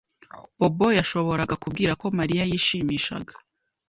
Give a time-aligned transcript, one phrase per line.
[0.59, 3.33] Bobo yashoboraga kubwira ko Mariya yishimishaga.